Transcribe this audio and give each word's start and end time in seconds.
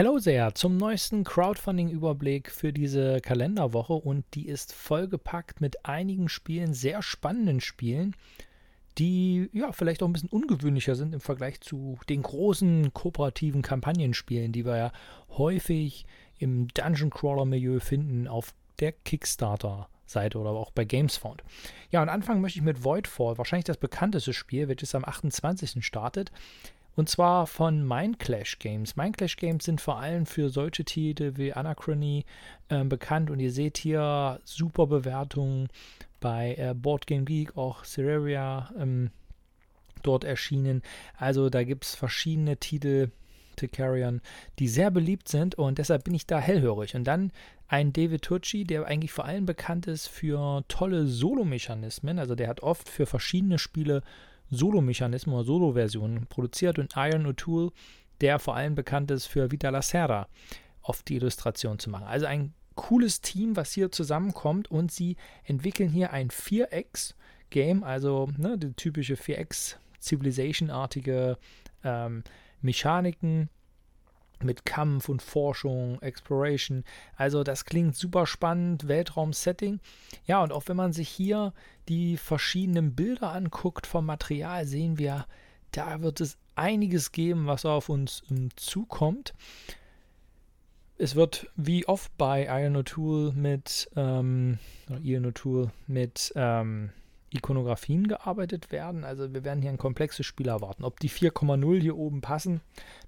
Hello 0.00 0.18
sehr 0.18 0.54
zum 0.54 0.78
neuesten 0.78 1.24
Crowdfunding-Überblick 1.24 2.50
für 2.50 2.72
diese 2.72 3.20
Kalenderwoche 3.20 3.92
und 3.92 4.24
die 4.32 4.48
ist 4.48 4.72
vollgepackt 4.72 5.60
mit 5.60 5.84
einigen 5.84 6.30
Spielen, 6.30 6.72
sehr 6.72 7.02
spannenden 7.02 7.60
Spielen, 7.60 8.16
die 8.96 9.50
ja 9.52 9.72
vielleicht 9.72 10.02
auch 10.02 10.06
ein 10.06 10.14
bisschen 10.14 10.30
ungewöhnlicher 10.30 10.94
sind 10.94 11.12
im 11.12 11.20
Vergleich 11.20 11.60
zu 11.60 11.98
den 12.08 12.22
großen 12.22 12.94
kooperativen 12.94 13.60
Kampagnenspielen, 13.60 14.52
die 14.52 14.64
wir 14.64 14.78
ja 14.78 14.92
häufig 15.36 16.06
im 16.38 16.68
Dungeon 16.68 17.10
Crawler-Milieu 17.10 17.78
finden 17.78 18.26
auf 18.26 18.54
der 18.78 18.92
Kickstarter-Seite 18.92 20.38
oder 20.38 20.48
auch 20.48 20.70
bei 20.70 20.86
GamesFound. 20.86 21.44
Ja, 21.90 22.00
und 22.00 22.08
anfangen 22.08 22.40
möchte 22.40 22.58
ich 22.58 22.64
mit 22.64 22.84
Voidfall, 22.84 23.36
wahrscheinlich 23.36 23.66
das 23.66 23.76
bekannteste 23.76 24.32
Spiel, 24.32 24.66
welches 24.68 24.94
am 24.94 25.04
28. 25.04 25.84
startet. 25.84 26.32
Und 27.00 27.08
zwar 27.08 27.46
von 27.46 27.88
Mindclash 27.88 28.58
Games. 28.58 28.94
Mindclash 28.94 29.36
Games 29.36 29.64
sind 29.64 29.80
vor 29.80 30.00
allem 30.00 30.26
für 30.26 30.50
solche 30.50 30.84
Titel 30.84 31.32
wie 31.36 31.54
Anachrony 31.54 32.26
äh, 32.68 32.84
bekannt 32.84 33.30
und 33.30 33.40
ihr 33.40 33.52
seht 33.52 33.78
hier 33.78 34.38
super 34.44 34.86
Bewertungen 34.86 35.68
bei 36.20 36.56
äh, 36.56 36.74
Board 36.74 37.06
Game 37.06 37.24
Geek, 37.24 37.56
auch 37.56 37.86
Cereria 37.86 38.70
ähm, 38.78 39.12
dort 40.02 40.24
erschienen. 40.24 40.82
Also 41.16 41.48
da 41.48 41.64
gibt 41.64 41.86
es 41.86 41.94
verschiedene 41.94 42.58
Titel, 42.58 43.08
Carrion, 43.72 44.20
die 44.58 44.68
sehr 44.68 44.90
beliebt 44.90 45.28
sind 45.28 45.54
und 45.54 45.78
deshalb 45.78 46.04
bin 46.04 46.12
ich 46.12 46.26
da 46.26 46.38
hellhörig. 46.38 46.94
Und 46.94 47.04
dann 47.04 47.32
ein 47.66 47.94
David 47.94 48.20
Turci, 48.20 48.64
der 48.64 48.84
eigentlich 48.84 49.12
vor 49.12 49.24
allem 49.24 49.46
bekannt 49.46 49.86
ist 49.86 50.06
für 50.06 50.64
tolle 50.68 51.06
Solo-Mechanismen. 51.06 52.18
Also 52.18 52.34
der 52.34 52.48
hat 52.48 52.62
oft 52.62 52.90
für 52.90 53.06
verschiedene 53.06 53.58
Spiele 53.58 54.02
Solo-Mechanismen 54.50 55.34
oder 55.34 55.44
Solo-Versionen 55.44 56.26
produziert 56.26 56.78
und 56.78 56.94
Iron 56.96 57.26
O'Toole, 57.26 57.72
der 58.20 58.38
vor 58.38 58.56
allem 58.56 58.74
bekannt 58.74 59.10
ist 59.10 59.26
für 59.26 59.50
Vita 59.50 59.70
La 59.70 59.82
Serra, 59.82 60.28
oft 60.82 61.08
die 61.08 61.16
Illustration 61.16 61.78
zu 61.78 61.90
machen. 61.90 62.06
Also 62.06 62.26
ein 62.26 62.52
cooles 62.74 63.20
Team, 63.20 63.56
was 63.56 63.72
hier 63.72 63.92
zusammenkommt 63.92 64.70
und 64.70 64.90
sie 64.90 65.16
entwickeln 65.44 65.90
hier 65.90 66.12
ein 66.12 66.30
4X-Game, 66.30 67.84
also 67.84 68.28
ne, 68.36 68.58
die 68.58 68.72
typische 68.72 69.14
4X 69.14 69.76
Civilization-artige 70.00 71.36
ähm, 71.84 72.24
Mechaniken 72.62 73.50
mit 74.44 74.64
Kampf 74.64 75.08
und 75.08 75.22
Forschung, 75.22 76.00
Exploration. 76.02 76.84
Also 77.16 77.42
das 77.44 77.64
klingt 77.64 77.96
super 77.96 78.26
spannend, 78.26 78.88
Weltraum-Setting. 78.88 79.80
Ja, 80.26 80.42
und 80.42 80.52
auch 80.52 80.64
wenn 80.66 80.76
man 80.76 80.92
sich 80.92 81.08
hier 81.08 81.52
die 81.88 82.16
verschiedenen 82.16 82.94
Bilder 82.94 83.32
anguckt 83.32 83.86
vom 83.86 84.06
Material, 84.06 84.66
sehen 84.66 84.98
wir, 84.98 85.26
da 85.72 86.02
wird 86.02 86.20
es 86.20 86.38
einiges 86.54 87.12
geben, 87.12 87.46
was 87.46 87.64
auf 87.64 87.88
uns 87.88 88.22
zukommt. 88.56 89.34
Es 90.98 91.14
wird 91.14 91.48
wie 91.56 91.88
oft 91.88 92.16
bei 92.18 92.44
Iron 92.44 92.76
O'Toole 92.76 93.32
mit 93.32 93.88
ähm, 93.96 94.58
Ian 95.02 95.24
O'Toole 95.24 95.70
mit 95.86 96.32
ähm, 96.36 96.90
Ikonografien 97.30 98.08
gearbeitet 98.08 98.72
werden. 98.72 99.04
Also 99.04 99.32
wir 99.32 99.44
werden 99.44 99.62
hier 99.62 99.70
ein 99.70 99.78
komplexes 99.78 100.26
Spiel 100.26 100.48
erwarten. 100.48 100.84
Ob 100.84 101.00
die 101.00 101.10
4,0 101.10 101.80
hier 101.80 101.96
oben 101.96 102.20
passen, 102.20 102.60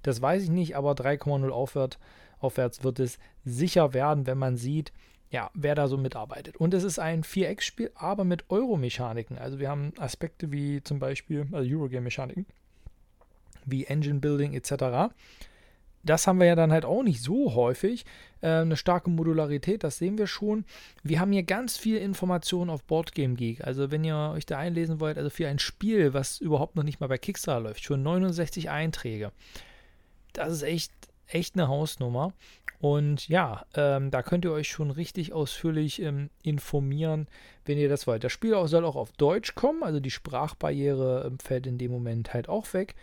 das 0.03 0.23
weiß 0.23 0.45
ich 0.45 0.51
nicht, 0.51 0.77
aber 0.77 0.92
3,0 0.92 1.48
aufwärts, 1.51 1.98
aufwärts 2.41 2.84
wird 2.84 3.00
es 3.00 3.19
sicher 3.45 3.95
werden, 3.95 4.27
wenn 4.27 4.39
man 4.39 4.56
sieht, 4.56 4.93
ja, 5.31 5.50
wer 5.55 5.75
da 5.75 5.89
so 5.89 5.97
mitarbeitet. 5.97 6.56
Und 6.56 6.75
es 6.75 6.84
ist 6.84 6.98
ein 6.98 7.25
4X-Spiel, 7.25 7.91
aber 7.95 8.25
mit 8.25 8.50
Euro-Mechaniken. 8.50 9.39
Also 9.39 9.59
wir 9.59 9.70
haben 9.70 9.93
Aspekte 9.98 10.53
wie 10.53 10.83
zum 10.83 10.98
Beispiel, 10.98 11.47
also 11.53 11.70
Eurogame-Mechaniken, 11.70 12.47
wie 13.65 13.87
Engine 13.87 14.20
Building 14.20 14.53
etc 14.55 15.12
das 16.03 16.27
haben 16.27 16.41
wir 16.41 16.47
ja 16.47 16.56
dann 16.56 16.72
halt 16.72 16.84
auch 16.84 17.03
nicht 17.03 17.22
so 17.22 17.55
häufig. 17.55 18.05
Äh, 18.41 18.49
eine 18.49 18.77
starke 18.77 19.10
Modularität, 19.10 19.84
das 19.84 19.99
sehen 19.99 20.19
wir 20.19 20.27
schon. 20.27 20.65
Wir 21.03 21.21
haben 21.21 21.32
hier 21.32 21.44
ganz 21.44 21.77
viel 21.77 21.97
Informationen 21.99 22.71
auf 22.71 22.82
Boardgame 22.84 23.34
Geek. 23.34 23.65
Also 23.65 23.91
wenn 23.91 24.04
ihr 24.04 24.32
euch 24.34 24.47
da 24.47 24.59
einlesen 24.59 25.00
wollt, 25.00 25.16
also 25.16 25.31
für 25.31 25.49
ein 25.49 25.59
Spiel, 25.59 26.12
was 26.15 26.41
überhaupt 26.41 26.77
noch 26.77 26.82
nicht 26.82 27.00
mal 27.00 27.06
bei 27.06 27.19
Kickstarter 27.19 27.60
läuft, 27.60 27.84
schon 27.84 28.03
69 28.03 28.71
Einträge. 28.71 29.32
Das 30.32 30.53
ist 30.53 30.62
echt, 30.62 30.93
echt 31.28 31.54
eine 31.54 31.69
Hausnummer. 31.69 32.32
Und 32.81 33.28
ja, 33.28 33.65
ähm, 33.77 34.10
da 34.10 34.25
könnt 34.25 34.44
ihr 34.44 34.50
euch 34.50 34.69
schon 34.69 34.91
richtig 34.91 35.32
ausführlich 35.32 36.03
ähm, 36.03 36.31
informieren, 36.43 37.28
wenn 37.65 37.78
ihr 37.78 37.88
das 37.88 38.09
wollt. 38.09 38.25
Das 38.25 38.32
Spiel 38.32 38.56
soll 38.66 38.84
auch 38.84 38.97
auf 38.97 39.12
Deutsch 39.12 39.54
kommen, 39.54 39.84
also 39.84 40.00
die 40.00 40.10
Sprachbarriere 40.10 41.25
ähm, 41.28 41.38
fällt 41.38 41.69
in 41.69 41.78
dem 41.78 41.93
Moment 41.93 42.34
halt 42.34 42.48
auch 42.48 42.75
weg. 42.75 42.97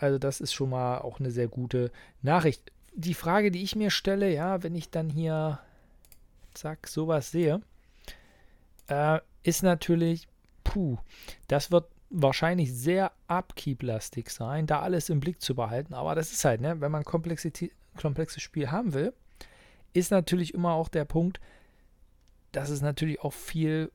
Also 0.00 0.18
das 0.18 0.40
ist 0.40 0.52
schon 0.52 0.70
mal 0.70 0.98
auch 0.98 1.20
eine 1.20 1.30
sehr 1.30 1.48
gute 1.48 1.92
Nachricht. 2.22 2.72
Die 2.94 3.14
Frage, 3.14 3.50
die 3.50 3.62
ich 3.62 3.76
mir 3.76 3.90
stelle, 3.90 4.32
ja, 4.32 4.62
wenn 4.62 4.74
ich 4.74 4.90
dann 4.90 5.10
hier, 5.10 5.60
zack, 6.54 6.88
sowas 6.88 7.30
sehe, 7.30 7.60
äh, 8.88 9.20
ist 9.42 9.62
natürlich, 9.62 10.26
puh, 10.64 10.98
das 11.48 11.70
wird 11.70 11.86
wahrscheinlich 12.08 12.74
sehr 12.74 13.12
upkeep-lastig 13.28 14.30
sein, 14.30 14.66
da 14.66 14.80
alles 14.80 15.08
im 15.10 15.20
Blick 15.20 15.40
zu 15.40 15.54
behalten. 15.54 15.94
Aber 15.94 16.14
das 16.14 16.32
ist 16.32 16.44
halt, 16.44 16.60
ne, 16.60 16.80
wenn 16.80 16.90
man 16.90 17.02
ein 17.02 17.04
komplexes 17.04 18.42
Spiel 18.42 18.70
haben 18.70 18.94
will, 18.94 19.12
ist 19.92 20.10
natürlich 20.10 20.54
immer 20.54 20.72
auch 20.72 20.88
der 20.88 21.04
Punkt, 21.04 21.40
dass 22.52 22.70
es 22.70 22.80
natürlich 22.80 23.20
auch 23.20 23.32
viel 23.32 23.92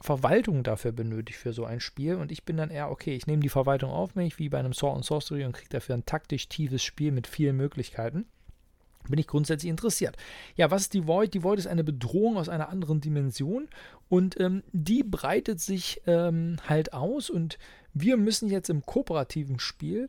Verwaltung 0.00 0.62
dafür 0.62 0.92
benötigt 0.92 1.38
für 1.38 1.52
so 1.52 1.64
ein 1.64 1.80
Spiel. 1.80 2.16
Und 2.16 2.32
ich 2.32 2.44
bin 2.44 2.56
dann 2.56 2.70
eher, 2.70 2.90
okay, 2.90 3.14
ich 3.14 3.26
nehme 3.26 3.42
die 3.42 3.48
Verwaltung 3.48 3.90
auf 3.90 4.14
mich, 4.14 4.38
wie 4.38 4.48
bei 4.48 4.58
einem 4.58 4.72
Sword 4.72 4.96
and 4.96 5.04
Sorcery 5.04 5.44
und 5.44 5.52
kriege 5.52 5.70
dafür 5.70 5.96
ein 5.96 6.06
taktisch 6.06 6.48
tiefes 6.48 6.82
Spiel 6.82 7.12
mit 7.12 7.26
vielen 7.26 7.56
Möglichkeiten. 7.56 8.26
Bin 9.08 9.18
ich 9.18 9.26
grundsätzlich 9.26 9.70
interessiert. 9.70 10.16
Ja, 10.56 10.70
was 10.70 10.82
ist 10.82 10.94
die 10.94 11.06
Void? 11.06 11.34
Die 11.34 11.42
Void 11.42 11.58
ist 11.58 11.66
eine 11.66 11.84
Bedrohung 11.84 12.36
aus 12.36 12.48
einer 12.48 12.68
anderen 12.68 13.00
Dimension 13.00 13.68
und 14.08 14.38
ähm, 14.40 14.62
die 14.72 15.02
breitet 15.02 15.60
sich 15.60 16.02
ähm, 16.06 16.56
halt 16.68 16.92
aus 16.92 17.30
und 17.30 17.58
wir 17.94 18.16
müssen 18.16 18.48
jetzt 18.48 18.70
im 18.70 18.84
kooperativen 18.84 19.58
Spiel 19.58 20.08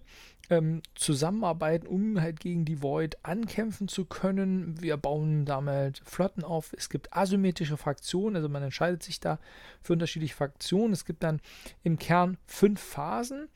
ähm, 0.49 0.81
zusammenarbeiten, 0.95 1.88
um 1.88 2.19
halt 2.19 2.39
gegen 2.39 2.65
die 2.65 2.81
Void 2.81 3.17
ankämpfen 3.23 3.88
zu 3.88 4.05
können. 4.05 4.81
Wir 4.81 4.97
bauen 4.97 5.45
damit 5.45 6.01
Flotten 6.05 6.43
auf. 6.43 6.73
Es 6.75 6.89
gibt 6.89 7.13
asymmetrische 7.13 7.77
Fraktionen, 7.77 8.35
also 8.35 8.49
man 8.49 8.63
entscheidet 8.63 9.03
sich 9.03 9.19
da 9.19 9.39
für 9.81 9.93
unterschiedliche 9.93 10.35
Fraktionen. 10.35 10.93
Es 10.93 11.05
gibt 11.05 11.23
dann 11.23 11.39
im 11.83 11.97
Kern 11.99 12.38
fünf 12.45 12.81
Phasen 12.81 13.47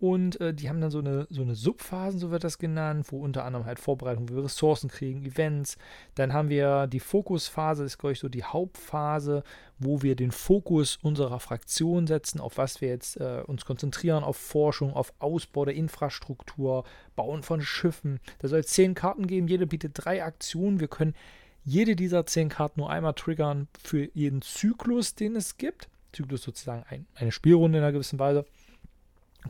und 0.00 0.40
äh, 0.40 0.54
die 0.54 0.70
haben 0.70 0.80
dann 0.80 0.90
so 0.90 1.00
eine, 1.00 1.26
so 1.28 1.42
eine 1.42 1.54
Subphasen, 1.54 2.18
so 2.18 2.30
wird 2.30 2.42
das 2.42 2.56
genannt, 2.56 3.08
wo 3.10 3.20
unter 3.20 3.44
anderem 3.44 3.66
halt 3.66 3.78
Vorbereitung, 3.78 4.30
wo 4.30 4.34
wir 4.34 4.44
Ressourcen 4.44 4.88
kriegen, 4.88 5.26
Events. 5.26 5.76
Dann 6.14 6.32
haben 6.32 6.48
wir 6.48 6.86
die 6.86 7.00
Fokusphase, 7.00 7.82
das 7.82 7.92
ist, 7.92 7.98
glaube 7.98 8.14
ich, 8.14 8.18
so 8.18 8.30
die 8.30 8.42
Hauptphase, 8.42 9.44
wo 9.78 10.00
wir 10.02 10.16
den 10.16 10.30
Fokus 10.30 10.98
unserer 11.02 11.38
Fraktion 11.38 12.06
setzen, 12.06 12.40
auf 12.40 12.56
was 12.56 12.80
wir 12.80 12.88
jetzt 12.88 13.18
äh, 13.18 13.42
uns 13.46 13.66
konzentrieren, 13.66 14.24
auf 14.24 14.38
Forschung, 14.38 14.94
auf 14.94 15.12
Ausbau 15.18 15.66
der 15.66 15.74
Infrastruktur, 15.74 16.84
Bauen 17.14 17.42
von 17.42 17.60
Schiffen. 17.60 18.20
Da 18.38 18.48
soll 18.48 18.60
es 18.60 18.68
zehn 18.68 18.94
Karten 18.94 19.26
geben, 19.26 19.48
jede 19.48 19.66
bietet 19.66 19.92
drei 19.94 20.24
Aktionen. 20.24 20.80
Wir 20.80 20.88
können 20.88 21.14
jede 21.62 21.94
dieser 21.94 22.24
zehn 22.24 22.48
Karten 22.48 22.80
nur 22.80 22.88
einmal 22.88 23.12
triggern 23.12 23.68
für 23.78 24.08
jeden 24.14 24.40
Zyklus, 24.40 25.14
den 25.14 25.36
es 25.36 25.58
gibt. 25.58 25.90
Zyklus 26.12 26.42
sozusagen 26.42 26.84
ein, 26.88 27.06
eine 27.14 27.32
Spielrunde 27.32 27.78
in 27.78 27.84
einer 27.84 27.92
gewissen 27.92 28.18
Weise 28.18 28.46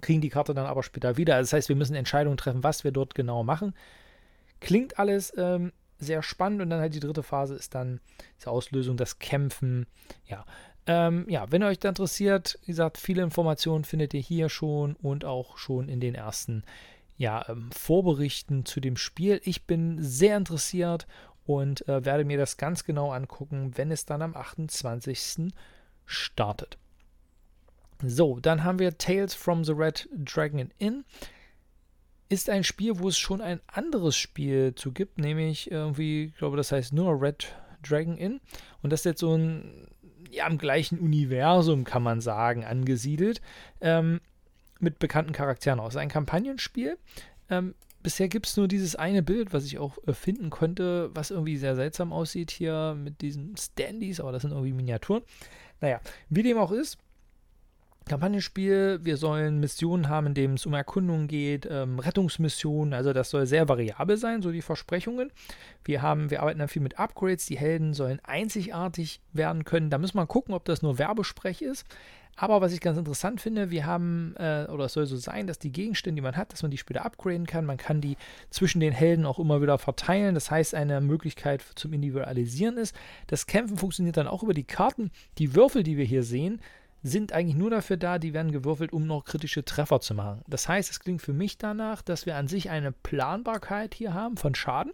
kriegen 0.01 0.21
die 0.21 0.29
Karte 0.29 0.55
dann 0.55 0.67
aber 0.67 0.83
später 0.83 1.17
wieder. 1.17 1.35
Also 1.37 1.51
das 1.51 1.53
heißt, 1.55 1.69
wir 1.69 1.77
müssen 1.77 1.95
Entscheidungen 1.95 2.37
treffen, 2.37 2.63
was 2.63 2.85
wir 2.85 2.93
dort 2.93 3.15
genau 3.15 3.43
machen. 3.43 3.75
Klingt 4.61 4.99
alles 4.99 5.33
ähm, 5.37 5.73
sehr 5.99 6.23
spannend 6.23 6.63
und 6.63 6.71
dann 6.71 6.81
halt 6.81 6.95
die 6.95 7.01
dritte 7.01 7.23
Phase 7.23 7.55
ist 7.55 7.75
dann 7.75 8.01
die 8.43 8.47
Auslösung, 8.47 8.97
das 8.97 9.19
Kämpfen. 9.19 9.87
Ja. 10.27 10.45
Ähm, 10.87 11.27
ja, 11.29 11.51
wenn 11.51 11.63
euch 11.63 11.79
da 11.79 11.91
interessiert, 11.91 12.59
wie 12.63 12.73
gesagt, 12.73 12.99
viele 12.99 13.23
Informationen 13.23 13.85
findet 13.85 14.15
ihr 14.15 14.21
hier 14.21 14.49
schon 14.49 14.97
und 14.97 15.25
auch 15.25 15.59
schon 15.59 15.89
in 15.89 16.01
den 16.01 16.15
ersten 16.15 16.65
ja, 17.17 17.45
ähm, 17.49 17.71
Vorberichten 17.71 18.65
zu 18.65 18.81
dem 18.81 18.97
Spiel. 18.97 19.41
Ich 19.45 19.67
bin 19.67 20.03
sehr 20.03 20.37
interessiert 20.37 21.07
und 21.45 21.87
äh, 21.87 22.05
werde 22.05 22.25
mir 22.25 22.39
das 22.39 22.57
ganz 22.57 22.85
genau 22.85 23.13
angucken, 23.13 23.73
wenn 23.77 23.91
es 23.91 24.07
dann 24.07 24.23
am 24.23 24.35
28. 24.35 25.53
startet. 26.07 26.79
So, 28.03 28.41
dann 28.41 28.65
haben 28.65 28.79
wir 28.79 28.97
Tales 28.97 29.35
from 29.35 29.65
the 29.65 29.73
Red 29.73 30.09
Dragon 30.13 30.71
Inn. 30.79 31.05
Ist 32.29 32.49
ein 32.49 32.65
Spiel, 32.65 32.99
wo 32.99 33.09
es 33.09 33.19
schon 33.19 33.41
ein 33.41 33.61
anderes 33.67 34.17
Spiel 34.17 34.75
zu 34.75 34.93
gibt, 34.93 35.19
nämlich 35.19 35.71
irgendwie, 35.71 36.27
ich 36.27 36.37
glaube, 36.37 36.57
das 36.57 36.73
heißt 36.73 36.93
nur 36.93 37.21
Red 37.21 37.55
Dragon 37.83 38.17
Inn. 38.17 38.41
Und 38.83 38.91
das 38.93 39.01
ist 39.01 39.05
jetzt 39.05 39.21
so 39.21 39.37
ein, 39.37 39.89
ja, 40.31 40.47
im 40.47 40.59
gleichen 40.59 40.99
Universum, 40.99 41.85
kann 41.85 42.03
man 42.03 42.21
sagen, 42.21 42.65
angesiedelt. 42.65 43.41
Ähm, 43.81 44.21
mit 44.79 44.99
bekannten 44.99 45.33
Charakteren 45.33 45.81
aus. 45.81 45.97
Ein 45.97 46.09
Kampagnenspiel. 46.09 46.97
Ähm, 47.51 47.75
bisher 48.03 48.29
gibt 48.29 48.47
es 48.47 48.57
nur 48.57 48.67
dieses 48.67 48.97
eine 48.97 49.23
Bild, 49.23 49.53
was 49.53 49.65
ich 49.67 49.79
auch 49.79 49.99
äh, 50.07 50.15
finden 50.15 50.51
konnte, 50.51 51.11
was 51.15 51.31
irgendwie 51.31 51.57
sehr 51.57 51.77
seltsam 51.77 52.13
aussieht 52.13 52.51
hier 52.51 52.97
mit 52.99 53.21
diesen 53.21 53.57
Standys, 53.57 54.21
aber 54.21 54.33
das 54.33 54.43
sind 54.43 54.53
irgendwie 54.53 54.73
Miniaturen. 54.73 55.23
Naja, 55.81 56.01
wie 56.29 56.43
dem 56.43 56.59
auch 56.59 56.73
ist, 56.73 56.99
Kampagnenspiel. 58.07 59.01
Wir 59.03 59.17
sollen 59.17 59.61
Missionen 59.61 60.09
haben, 60.09 60.29
in 60.29 60.35
denen 60.35 60.55
es 60.55 60.67
um 60.67 60.75
Erkundungen 60.75 61.29
geht, 61.29 61.67
ähm, 61.71 61.99
Rettungsmissionen. 61.99 62.95
Also 62.95 63.13
das 63.13 63.31
soll 63.31 63.47
sehr 63.47 63.69
variabel 63.69 64.17
sein, 64.17 64.43
so 64.43 64.51
die 64.51 64.63
Versprechungen. 64.63 65.31
Wir 65.85 66.03
haben, 66.03 66.31
wir 66.31 66.41
arbeiten 66.41 66.59
dann 66.59 66.69
viel 66.69 66.83
mit 66.83 66.99
Upgrades. 66.99 67.47
Die 67.47 67.59
Helden 67.59 67.95
sollen 67.95 68.21
einzigartig 68.25 69.21
werden 69.33 69.65
können. 69.65 69.91
Da 69.91 69.99
müssen 69.99 70.17
wir 70.17 70.27
gucken, 70.27 70.55
ob 70.55 70.65
das 70.65 70.83
nur 70.83 70.99
Werbesprech 70.99 71.63
ist. 71.63 71.87
Aber 72.37 72.63
was 72.63 72.73
ich 72.73 72.81
ganz 72.81 72.97
interessant 72.97 73.41
finde, 73.41 73.71
wir 73.71 73.85
haben, 73.85 74.35
äh, 74.39 74.67
oder 74.71 74.87
es 74.87 74.95
soll 74.95 75.05
so 75.05 75.17
sein, 75.17 75.47
dass 75.47 75.59
die 75.59 75.73
Gegenstände, 75.73 76.17
die 76.17 76.23
man 76.23 76.37
hat, 76.37 76.53
dass 76.53 76.63
man 76.63 76.71
die 76.71 76.79
später 76.79 77.05
upgraden 77.05 77.47
kann. 77.47 77.67
Man 77.67 77.77
kann 77.77 78.01
die 78.01 78.17
zwischen 78.49 78.81
den 78.81 78.93
Helden 78.95 79.27
auch 79.27 79.39
immer 79.39 79.61
wieder 79.61 79.77
verteilen. 79.77 80.35
Das 80.35 80.51
heißt, 80.51 80.75
eine 80.75 81.03
Möglichkeit 81.03 81.63
zum 81.75 81.93
Individualisieren 81.93 82.79
ist. 82.79 82.97
Das 83.27 83.47
Kämpfen 83.47 83.77
funktioniert 83.77 84.17
dann 84.17 84.27
auch 84.27 84.43
über 84.43 84.55
die 84.55 84.65
Karten. 84.65 85.11
Die 85.37 85.55
Würfel, 85.55 85.83
die 85.83 85.99
wir 85.99 86.07
hier 86.07 86.23
sehen, 86.23 86.63
sind 87.03 87.33
eigentlich 87.33 87.57
nur 87.57 87.71
dafür 87.71 87.97
da, 87.97 88.19
die 88.19 88.35
werden 88.35 88.53
gewürfelt, 88.53 88.93
um 88.93 89.07
noch 89.07 89.25
kritische 89.25 89.65
Treffer 89.65 90.01
zu 90.01 90.15
machen. 90.15 90.43
Das 90.47 90.69
heißt, 90.69 90.91
es 90.91 91.01
klingt 91.01 91.23
für 91.23 91.33
mich 91.33 91.59
danach, 91.59 92.03
dass 92.03 92.27
wir 92.27 92.37
an 92.37 92.49
sich 92.49 92.71
eine 92.71 92.93
Planbarkeit 92.93 93.95
hier 93.95 94.13
haben 94.13 94.37
von 94.37 94.55
Schaden 94.55 94.93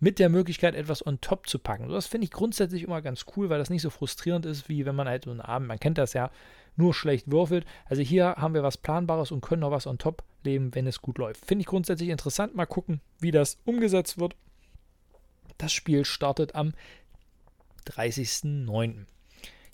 mit 0.00 0.18
der 0.18 0.28
Möglichkeit, 0.28 0.74
etwas 0.74 1.06
on 1.06 1.20
top 1.20 1.48
zu 1.48 1.58
packen. 1.58 1.88
Das 1.88 2.06
finde 2.06 2.26
ich 2.26 2.30
grundsätzlich 2.30 2.82
immer 2.82 3.00
ganz 3.02 3.24
cool, 3.36 3.48
weil 3.48 3.58
das 3.58 3.70
nicht 3.70 3.82
so 3.82 3.90
frustrierend 3.90 4.44
ist, 4.44 4.68
wie 4.68 4.84
wenn 4.84 4.96
man 4.96 5.08
halt 5.08 5.24
so 5.24 5.30
einen 5.30 5.40
Abend, 5.40 5.68
man 5.68 5.80
kennt 5.80 5.98
das 5.98 6.12
ja, 6.12 6.30
nur 6.76 6.92
schlecht 6.92 7.30
würfelt. 7.30 7.64
Also 7.86 8.02
hier 8.02 8.34
haben 8.36 8.54
wir 8.54 8.62
was 8.62 8.76
Planbares 8.76 9.30
und 9.30 9.40
können 9.40 9.60
noch 9.60 9.70
was 9.70 9.86
on 9.86 9.98
top 9.98 10.22
leben, 10.44 10.74
wenn 10.74 10.86
es 10.86 11.00
gut 11.00 11.18
läuft. 11.18 11.44
Finde 11.44 11.62
ich 11.62 11.66
grundsätzlich 11.66 12.10
interessant. 12.10 12.54
Mal 12.54 12.66
gucken, 12.66 13.00
wie 13.18 13.30
das 13.30 13.58
umgesetzt 13.64 14.18
wird. 14.18 14.36
Das 15.56 15.72
Spiel 15.72 16.04
startet 16.04 16.54
am 16.54 16.74
30.09. 17.86 19.06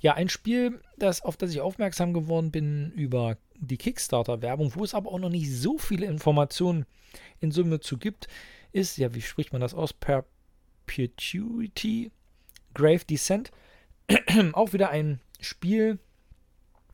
Ja, 0.03 0.15
ein 0.15 0.29
Spiel, 0.29 0.81
das, 0.99 1.23
auf 1.23 1.37
das 1.37 1.53
ich 1.53 1.61
aufmerksam 1.61 2.13
geworden 2.13 2.51
bin 2.51 2.91
über 2.91 3.39
die 3.55 3.77
Kickstarter-Werbung, 3.77 4.75
wo 4.75 4.83
es 4.83 4.95
aber 4.95 5.13
auch 5.13 5.21
noch 5.21 5.31
nicht 5.31 5.53
so 5.53 5.79
viele 5.79 6.07
Informationen 6.07 6.87
in 7.39 7.53
Summe 7.53 7.79
zu 7.79 7.99
gibt, 7.99 8.27
ist, 8.73 8.99
ja, 8.99 9.15
wie 9.15 9.23
spricht 9.23 9.53
man 9.53 9.61
das 9.61 9.75
aus? 9.75 9.93
Perpetuity 9.93 12.11
Grave 12.75 13.05
Descent. 13.05 13.53
auch 14.55 14.73
wieder 14.73 14.91
ein 14.91 15.21
Spiel 15.41 16.01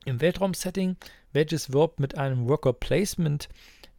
im 0.05 0.21
Weltraum-Setting, 0.21 0.97
welches 1.33 1.73
wirbt 1.73 2.01
mit 2.01 2.19
einem 2.19 2.47
Worker 2.47 2.75
Placement 2.75 3.49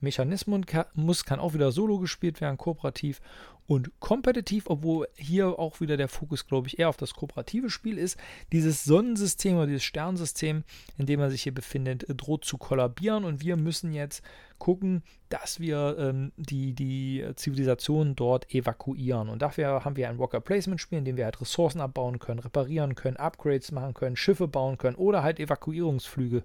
Mechanismus 0.01 1.25
kann 1.25 1.40
auch 1.40 1.54
wieder 1.54 1.72
solo 1.72 2.00
gespielt 2.00 2.42
werden, 2.42 2.57
kooperativ 2.57 3.22
und 3.69 3.92
kompetitiv, 4.00 4.63
obwohl 4.68 5.07
hier 5.16 5.60
auch 5.60 5.80
wieder 5.80 5.96
der 5.96 6.07
Fokus, 6.07 6.48
glaube 6.48 6.68
ich, 6.68 6.80
eher 6.80 6.90
auf 6.90 6.98
das 6.98 7.13
kooperative 7.13 7.69
Spiel 7.69 8.00
ist. 8.00 8.18
Dieses 8.51 8.84
Sonnensystem 8.84 9.57
oder 9.57 9.68
dieses 9.68 9.84
Sternsystem, 9.84 10.63
in 10.98 11.06
dem 11.06 11.19
er 11.19 11.30
sich 11.30 11.44
hier 11.44 11.54
befindet, 11.54 12.06
droht 12.07 12.46
zu 12.46 12.57
kollabieren 12.57 13.25
und 13.25 13.42
wir 13.42 13.57
müssen 13.57 13.94
jetzt 13.94 14.24
gucken, 14.57 15.04
dass 15.30 15.60
wir 15.60 15.98
ähm, 16.00 16.31
die, 16.36 16.74
die 16.74 17.24
Zivilisation 17.36 18.16
dort 18.16 18.52
evakuieren. 18.54 19.30
Und 19.30 19.44
dafür 19.44 19.86
haben 19.86 19.95
wir 19.95 20.10
ein 20.10 20.18
Worker 20.18 20.42
Placement 20.42 20.81
Spiel, 20.81 20.98
in 20.98 21.06
dem 21.06 21.18
wir 21.18 21.25
halt 21.25 21.40
Ressourcen 21.40 21.80
abbauen 21.80 22.18
können, 22.18 22.40
reparieren 22.40 22.95
können, 22.95 23.18
Upgrades 23.18 23.72
machen 23.72 23.94
können, 23.94 24.16
Schiffe 24.16 24.48
bauen 24.48 24.80
können 24.80 24.95
oder 24.95 25.22
halt 25.22 25.40
Evakuierungsflüge 25.40 26.44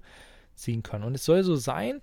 ziehen 0.55 0.83
können. 0.83 1.05
Und 1.05 1.15
es 1.15 1.25
soll 1.25 1.43
so 1.43 1.57
sein, 1.57 2.03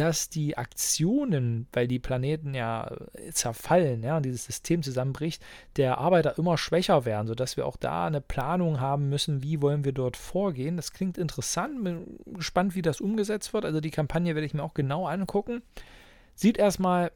dass 0.00 0.30
die 0.30 0.56
Aktionen, 0.56 1.66
weil 1.74 1.86
die 1.86 1.98
Planeten 1.98 2.54
ja 2.54 2.90
äh, 3.12 3.32
zerfallen, 3.32 4.02
ja, 4.02 4.16
und 4.16 4.24
dieses 4.24 4.46
System 4.46 4.82
zusammenbricht, 4.82 5.44
der 5.76 5.98
Arbeiter 5.98 6.38
immer 6.38 6.56
schwächer 6.56 7.04
werden, 7.04 7.26
sodass 7.26 7.58
wir 7.58 7.66
auch 7.66 7.76
da 7.76 8.06
eine 8.06 8.22
Planung 8.22 8.80
haben 8.80 9.10
müssen, 9.10 9.42
wie 9.42 9.60
wollen 9.60 9.84
wir 9.84 9.92
dort 9.92 10.16
vorgehen. 10.16 10.78
Das 10.78 10.94
klingt 10.94 11.18
interessant, 11.18 11.84
bin 11.84 12.18
gespannt, 12.24 12.74
wie 12.74 12.80
das 12.80 13.02
umgesetzt 13.02 13.52
wird. 13.52 13.66
Also 13.66 13.82
die 13.82 13.90
Kampagne 13.90 14.34
werde 14.34 14.46
ich 14.46 14.54
mir 14.54 14.62
auch 14.62 14.72
genau 14.72 15.06
angucken. 15.06 15.60
Sieht 16.34 16.56
erstmal 16.56 17.12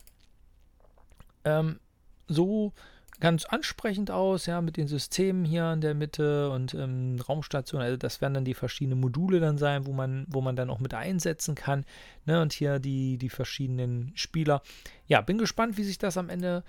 ähm, 1.47 1.81
so 2.29 2.75
ganz 3.21 3.45
ansprechend 3.45 4.11
aus, 4.11 4.47
ja, 4.47 4.61
mit 4.61 4.77
den 4.77 4.89
Systemen 4.89 5.45
hier 5.45 5.73
in 5.73 5.81
der 5.81 5.95
Mitte 5.95 6.51
und 6.51 6.75
ähm, 6.75 7.17
Raumstation. 7.27 7.81
Also 7.81 7.97
das 7.97 8.21
werden 8.21 8.35
dann 8.35 8.45
die 8.45 8.55
verschiedenen 8.55 9.01
Module 9.01 9.41
dann 9.41 9.59
sein, 9.59 9.87
wo 9.87 9.93
man, 9.93 10.27
wo 10.29 10.41
man 10.41 10.57
dann 10.57 10.71
auch 10.71 10.81
mit 10.81 10.95
einsetzen 10.95 11.55
kann. 11.55 11.85
Ne? 12.27 12.41
Und 12.41 12.53
hier 12.53 12.79
die, 12.79 13.19
die 13.19 13.29
verschiedenen 13.29 14.13
Spieler. 14.15 14.63
Ja, 15.07 15.21
bin 15.21 15.39
gespannt, 15.39 15.77
wie 15.77 15.85
sich 15.85 15.99
das 15.99 16.17
am 16.17 16.29
Ende 16.29 16.65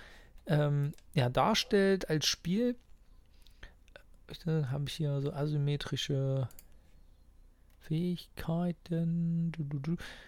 ähm, 0.47 0.93
ja, 1.13 1.29
darstellt 1.29 2.09
als 2.09 2.25
Spiel. 2.27 2.75
Äh, 4.45 4.63
Habe 4.65 4.85
ich 4.87 4.93
hier 4.93 5.21
so 5.21 5.33
asymmetrische 5.33 6.47
Fähigkeiten. 7.87 9.51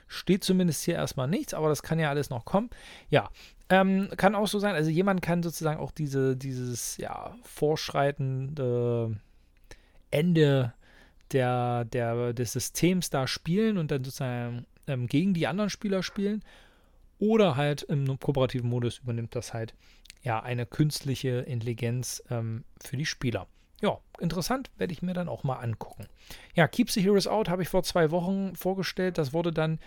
Steht 0.07 0.43
zumindest 0.43 0.83
hier 0.83 0.95
erstmal 0.95 1.27
nichts, 1.27 1.53
aber 1.53 1.69
das 1.69 1.83
kann 1.83 1.99
ja 1.99 2.09
alles 2.09 2.29
noch 2.29 2.45
kommen. 2.45 2.69
Ja, 3.09 3.29
ähm, 3.69 4.09
kann 4.17 4.35
auch 4.35 4.47
so 4.47 4.59
sein. 4.59 4.75
Also 4.75 4.89
jemand 4.89 5.21
kann 5.21 5.43
sozusagen 5.43 5.79
auch 5.79 5.91
diese, 5.91 6.37
dieses 6.37 6.97
ja, 6.97 7.35
vorschreitende 7.43 9.17
Ende 10.11 10.73
der, 11.31 11.85
der, 11.85 12.33
des 12.33 12.53
Systems 12.53 13.09
da 13.09 13.27
spielen 13.27 13.77
und 13.77 13.91
dann 13.91 14.03
sozusagen 14.03 14.65
ähm, 14.87 15.07
gegen 15.07 15.33
die 15.33 15.47
anderen 15.47 15.69
Spieler 15.69 16.03
spielen. 16.03 16.43
Oder 17.19 17.55
halt 17.55 17.81
im 17.83 18.19
kooperativen 18.19 18.69
Modus 18.69 18.99
übernimmt 18.99 19.35
das 19.35 19.53
halt 19.53 19.73
ja 20.21 20.41
eine 20.41 20.65
künstliche 20.65 21.39
Intelligenz 21.39 22.23
ähm, 22.29 22.63
für 22.79 22.95
die 22.95 23.05
Spieler 23.05 23.47
ja, 23.81 23.99
interessant, 24.19 24.71
werde 24.77 24.93
ich 24.93 25.01
mir 25.01 25.13
dann 25.13 25.29
auch 25.29 25.43
mal 25.43 25.57
angucken. 25.57 26.07
Ja, 26.55 26.67
Keep 26.67 26.89
the 26.91 27.01
Heroes 27.01 27.27
Out 27.27 27.49
habe 27.49 27.61
ich 27.61 27.69
vor 27.69 27.83
zwei 27.83 28.11
Wochen 28.11 28.55
vorgestellt. 28.55 29.17
Das 29.17 29.33
wurde 29.33 29.51
dann, 29.51 29.79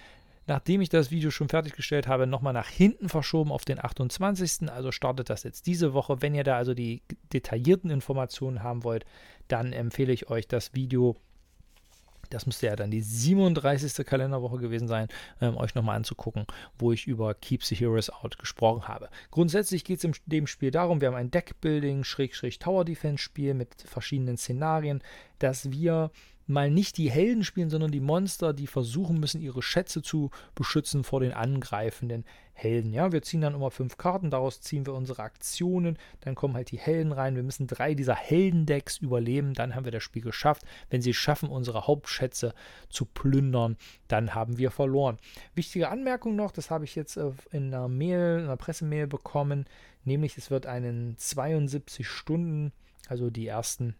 nachdem 0.46 0.80
ich 0.80 0.88
das 0.88 1.10
Video 1.10 1.30
schon 1.30 1.48
fertiggestellt 1.48 2.06
habe, 2.06 2.26
nochmal 2.26 2.52
nach 2.52 2.68
hinten 2.68 3.08
verschoben 3.08 3.50
auf 3.50 3.64
den 3.64 3.82
28. 3.82 4.70
Also 4.70 4.92
startet 4.92 5.28
das 5.28 5.42
jetzt 5.42 5.66
diese 5.66 5.92
Woche. 5.92 6.22
Wenn 6.22 6.34
ihr 6.34 6.44
da 6.44 6.56
also 6.56 6.74
die 6.74 7.02
detaillierten 7.32 7.90
Informationen 7.90 8.62
haben 8.62 8.84
wollt, 8.84 9.04
dann 9.48 9.72
empfehle 9.72 10.12
ich 10.12 10.30
euch 10.30 10.46
das 10.46 10.74
Video 10.74 11.16
das 12.30 12.46
müsste 12.46 12.66
ja 12.66 12.76
dann 12.76 12.90
die 12.90 13.02
37. 13.02 14.06
Kalenderwoche 14.06 14.58
gewesen 14.58 14.88
sein, 14.88 15.08
ähm, 15.40 15.56
euch 15.56 15.74
nochmal 15.74 15.96
anzugucken, 15.96 16.46
wo 16.78 16.92
ich 16.92 17.06
über 17.06 17.34
Keep 17.34 17.64
the 17.64 17.74
Heroes 17.74 18.10
Out 18.10 18.38
gesprochen 18.38 18.88
habe. 18.88 19.10
Grundsätzlich 19.30 19.84
geht 19.84 19.98
es 19.98 20.04
in 20.04 20.14
dem 20.26 20.46
Spiel 20.46 20.70
darum, 20.70 21.00
wir 21.00 21.08
haben 21.08 21.16
ein 21.16 21.30
Deckbuilding, 21.30 22.04
Schrägstrich 22.04 22.58
Tower 22.58 22.84
Defense 22.84 23.22
Spiel 23.22 23.54
mit 23.54 23.82
verschiedenen 23.82 24.36
Szenarien, 24.36 25.02
dass 25.38 25.70
wir 25.70 26.10
mal 26.50 26.70
nicht 26.70 26.98
die 26.98 27.10
Helden 27.10 27.44
spielen, 27.44 27.70
sondern 27.70 27.90
die 27.90 28.00
Monster, 28.00 28.52
die 28.52 28.66
versuchen 28.66 29.18
müssen, 29.18 29.40
ihre 29.40 29.62
Schätze 29.62 30.02
zu 30.02 30.30
beschützen 30.54 31.04
vor 31.04 31.20
den 31.20 31.32
angreifenden 31.32 32.24
Helden. 32.52 32.92
Ja, 32.92 33.10
wir 33.10 33.22
ziehen 33.22 33.40
dann 33.40 33.54
immer 33.54 33.70
fünf 33.70 33.96
Karten, 33.96 34.30
daraus 34.30 34.60
ziehen 34.60 34.84
wir 34.84 34.92
unsere 34.92 35.22
Aktionen, 35.22 35.96
dann 36.20 36.34
kommen 36.34 36.54
halt 36.54 36.70
die 36.70 36.78
Helden 36.78 37.12
rein. 37.12 37.34
Wir 37.34 37.42
müssen 37.42 37.66
drei 37.66 37.94
dieser 37.94 38.14
Heldendecks 38.14 38.98
überleben, 38.98 39.54
dann 39.54 39.74
haben 39.74 39.84
wir 39.84 39.92
das 39.92 40.02
Spiel 40.02 40.22
geschafft. 40.22 40.62
Wenn 40.90 41.00
sie 41.00 41.14
schaffen, 41.14 41.48
unsere 41.48 41.86
Hauptschätze 41.86 42.54
zu 42.90 43.06
plündern, 43.06 43.76
dann 44.08 44.34
haben 44.34 44.58
wir 44.58 44.70
verloren. 44.70 45.16
Wichtige 45.54 45.88
Anmerkung 45.88 46.36
noch, 46.36 46.52
das 46.52 46.70
habe 46.70 46.84
ich 46.84 46.94
jetzt 46.94 47.16
in 47.16 47.38
einer 47.52 47.88
Mail, 47.88 48.38
in 48.38 48.44
einer 48.44 48.56
Pressemail 48.56 49.06
bekommen, 49.06 49.64
nämlich 50.04 50.36
es 50.36 50.50
wird 50.50 50.66
einen 50.66 51.16
72 51.16 52.06
Stunden, 52.06 52.72
also 53.08 53.30
die 53.30 53.46
ersten 53.46 53.94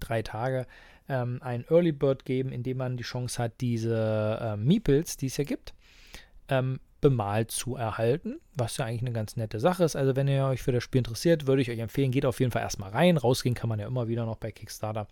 drei 0.00 0.22
Tage, 0.22 0.66
ähm, 1.08 1.38
ein 1.42 1.64
Early 1.68 1.92
Bird 1.92 2.24
geben, 2.24 2.52
in 2.52 2.62
dem 2.62 2.78
man 2.78 2.96
die 2.96 3.02
Chance 3.02 3.42
hat, 3.42 3.60
diese 3.60 4.38
äh, 4.40 4.56
Meeples, 4.56 5.16
die 5.16 5.26
es 5.26 5.36
ja 5.36 5.44
gibt, 5.44 5.74
ähm, 6.48 6.80
bemalt 7.00 7.50
zu 7.50 7.76
erhalten, 7.76 8.40
was 8.54 8.76
ja 8.76 8.84
eigentlich 8.84 9.02
eine 9.02 9.12
ganz 9.12 9.36
nette 9.36 9.58
Sache 9.58 9.84
ist. 9.84 9.96
Also 9.96 10.14
wenn 10.14 10.28
ihr 10.28 10.44
euch 10.46 10.62
für 10.62 10.72
das 10.72 10.84
Spiel 10.84 11.00
interessiert, 11.00 11.46
würde 11.46 11.60
ich 11.60 11.70
euch 11.70 11.80
empfehlen, 11.80 12.12
geht 12.12 12.24
auf 12.24 12.40
jeden 12.40 12.52
Fall 12.52 12.62
erstmal 12.62 12.90
rein. 12.90 13.16
Rausgehen 13.16 13.54
kann 13.54 13.68
man 13.68 13.80
ja 13.80 13.86
immer 13.86 14.08
wieder 14.08 14.24
noch 14.24 14.36
bei 14.36 14.52
Kickstarter. 14.52 15.08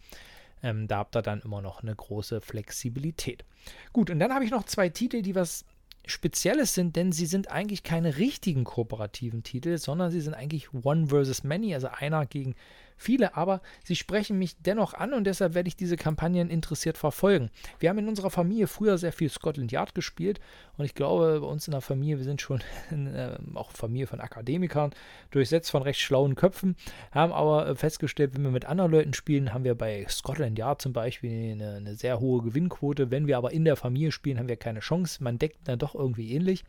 Ähm, 0.63 0.87
da 0.87 0.99
habt 0.99 1.17
ihr 1.17 1.23
dann 1.23 1.41
immer 1.41 1.63
noch 1.63 1.83
eine 1.83 1.95
große 1.95 2.41
Flexibilität. 2.41 3.45
Gut, 3.93 4.11
und 4.11 4.21
dann 4.21 4.33
habe 4.33 4.45
ich 4.45 4.51
noch 4.51 4.65
zwei 4.65 4.89
Titel, 4.89 5.23
die 5.23 5.35
was 5.35 5.65
Spezielles 6.07 6.75
sind, 6.75 6.97
denn 6.97 7.13
sie 7.13 7.27
sind 7.27 7.51
eigentlich 7.51 7.83
keine 7.83 8.17
richtigen 8.17 8.65
kooperativen 8.65 9.43
Titel, 9.43 9.79
sondern 9.79 10.11
sie 10.11 10.21
sind 10.21 10.35
eigentlich 10.35 10.73
One 10.73 11.09
versus 11.09 11.45
Many, 11.45 11.75
also 11.75 11.89
einer 11.89 12.25
gegen 12.27 12.55
viele, 13.01 13.37
aber 13.37 13.63
sie 13.85 13.97
sprechen 13.97 14.39
mich 14.39 14.61
dennoch 14.61 14.95
an 14.95 15.15
und 15.15 15.25
deshalb 15.25 15.55
werde 15.55 15.69
ich 15.69 15.77
diese 15.77 15.97
Kampagnen 15.97 16.51
interessiert 16.51 16.99
verfolgen. 16.99 17.51
Wir 17.79 17.89
haben 17.89 17.99
in 17.99 18.09
unserer 18.09 18.31
Familie 18.31 18.67
früher 18.67 18.99
sehr 18.99 19.13
viel 19.13 19.31
Scotland 19.31 19.73
Yard 19.73 19.95
gespielt 19.95 20.41
und 20.77 20.85
ich 20.85 20.95
glaube, 20.95 21.41
bei 21.41 21.47
uns 21.47 21.67
in 21.67 21.73
der 21.73 21.81
Familie, 21.81 22.19
wir 22.19 22.25
sind 22.25 22.41
schon 22.41 22.61
äh, 22.91 23.37
auch 23.55 23.73
Familie 23.73 24.07
von 24.07 24.21
Akademikern, 24.21 24.93
durchsetzt 25.31 25.71
von 25.71 25.83
recht 25.83 26.01
schlauen 26.01 26.35
Köpfen, 26.35 26.77
haben 27.13 27.33
aber 27.33 27.69
äh, 27.69 27.75
festgestellt, 27.75 28.35
wenn 28.35 28.43
wir 28.43 28.51
mit 28.51 28.67
anderen 28.67 28.91
Leuten 28.91 29.15
spielen, 29.15 29.55
haben 29.55 29.65
wir 29.65 29.75
bei 29.75 30.07
Scotland 30.09 30.59
Yard 30.59 30.83
zum 30.83 30.93
Beispiel 30.93 31.53
eine, 31.53 31.77
eine 31.77 31.95
sehr 31.97 32.21
hohe 32.21 32.43
Gewinnquote. 32.43 33.11
Wenn 33.11 33.27
wir 33.27 33.39
aber 33.39 33.53
in 33.53 33.65
der 33.65 33.77
Familie 33.77 34.13
spielen, 34.13 34.39
haben 34.39 34.49
wir 34.49 34.57
keine 34.57 34.81
Chance. 34.81 35.23
Man 35.23 35.39
deckt 35.39 35.69
dann 35.69 35.79
doch 35.79 35.95
irgendwie 35.95 36.33
ähnlich, 36.33 36.65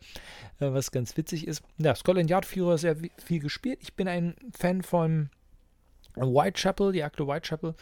äh, 0.60 0.72
was 0.72 0.90
ganz 0.90 1.16
witzig 1.16 1.46
ist. 1.46 1.62
Ja, 1.78 1.94
Scotland 1.94 2.30
Yard 2.30 2.46
Führer 2.46 2.78
sehr 2.78 2.96
viel 3.18 3.40
gespielt. 3.40 3.78
Ich 3.82 3.94
bin 3.94 4.08
ein 4.08 4.34
Fan 4.52 4.82
von 4.82 5.30
Whitechapel, 6.16 6.92
die 6.92 7.02
Akte 7.02 7.26
Whitechapel, 7.26 7.74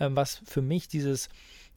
ähm, 0.00 0.16
was 0.16 0.40
für 0.44 0.62
mich 0.62 0.88
dieses 0.88 1.28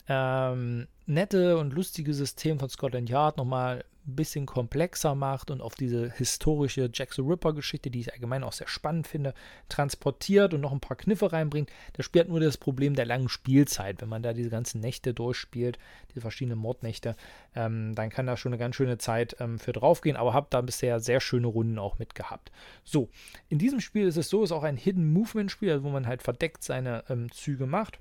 ähm, 0.08 0.88
nette 1.06 1.58
und 1.58 1.72
lustige 1.72 2.14
System 2.14 2.58
von 2.58 2.68
Scotland 2.68 3.08
Yard 3.08 3.36
nochmal 3.36 3.84
ein 4.06 4.16
bisschen 4.16 4.46
komplexer 4.46 5.14
macht 5.14 5.50
und 5.50 5.60
auf 5.60 5.76
diese 5.76 6.10
historische 6.10 6.90
Jack 6.92 7.12
the 7.14 7.22
Ripper-Geschichte, 7.22 7.88
die 7.90 8.00
ich 8.00 8.12
allgemein 8.12 8.42
auch 8.42 8.52
sehr 8.52 8.66
spannend 8.66 9.06
finde, 9.06 9.32
transportiert 9.68 10.54
und 10.54 10.60
noch 10.60 10.72
ein 10.72 10.80
paar 10.80 10.96
Kniffe 10.96 11.32
reinbringt. 11.32 11.70
Das 11.92 12.06
Spiel 12.06 12.22
hat 12.22 12.28
nur 12.28 12.40
das 12.40 12.56
Problem 12.56 12.94
der 12.94 13.06
langen 13.06 13.28
Spielzeit. 13.28 14.00
Wenn 14.00 14.08
man 14.08 14.22
da 14.22 14.32
diese 14.32 14.50
ganzen 14.50 14.80
Nächte 14.80 15.14
durchspielt, 15.14 15.78
diese 16.10 16.20
verschiedenen 16.20 16.58
Mordnächte, 16.58 17.16
ähm, 17.54 17.94
dann 17.94 18.10
kann 18.10 18.26
da 18.26 18.36
schon 18.36 18.52
eine 18.52 18.58
ganz 18.58 18.74
schöne 18.74 18.98
Zeit 18.98 19.36
ähm, 19.38 19.60
für 19.60 19.72
draufgehen, 19.72 20.16
aber 20.16 20.34
habe 20.34 20.48
da 20.50 20.60
bisher 20.62 20.98
sehr 20.98 21.20
schöne 21.20 21.46
Runden 21.46 21.78
auch 21.78 21.98
mit 22.00 22.16
gehabt. 22.16 22.50
So, 22.82 23.08
in 23.48 23.58
diesem 23.58 23.80
Spiel 23.80 24.08
ist 24.08 24.16
es 24.16 24.28
so, 24.28 24.42
es 24.42 24.50
ist 24.50 24.56
auch 24.56 24.64
ein 24.64 24.76
Hidden 24.76 25.12
Movement-Spiel, 25.12 25.70
also 25.70 25.84
wo 25.84 25.90
man 25.90 26.08
halt 26.08 26.22
verdeckt 26.22 26.64
seine 26.64 27.04
ähm, 27.08 27.30
Züge 27.30 27.66
macht. 27.66 28.00